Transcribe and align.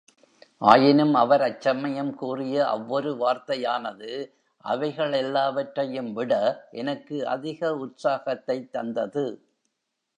ஆயினும் 0.61 1.13
அவர் 1.13 1.41
அச்சமயம் 1.41 2.15
கூறிய 2.15 2.67
அவ்வொரு 2.67 3.11
வார்த்தையானது 3.15 4.09
அவைகளெல்லாவற்றையும்விட 4.63 6.33
எனக்கு 6.71 7.27
அதிக 7.27 7.75
உற்சாகத்தைத் 7.75 8.71
தந்தது. 8.71 9.25